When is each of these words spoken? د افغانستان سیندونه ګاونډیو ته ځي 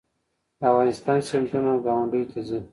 د 0.59 0.61
افغانستان 0.71 1.19
سیندونه 1.29 1.71
ګاونډیو 1.85 2.29
ته 2.31 2.39
ځي 2.47 2.59